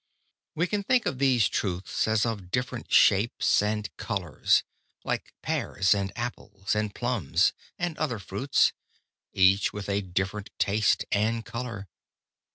We 0.55 0.65
can 0.65 0.81
think 0.81 1.05
of 1.05 1.19
these 1.19 1.47
truths 1.47 2.07
as 2.07 2.25
of 2.25 2.49
different 2.49 2.91
shapes 2.91 3.61
and 3.61 3.87
colors, 3.97 4.63
like 5.03 5.31
pears 5.43 5.93
and 5.93 6.11
apples, 6.15 6.75
and 6.75 6.95
plums 6.95 7.53
and 7.77 7.95
other 7.99 8.17
fruits, 8.17 8.73
each 9.31 9.73
with 9.73 9.87
a 9.89 10.01
different 10.01 10.49
taste 10.57 11.05
and 11.11 11.45
color. 11.45 11.87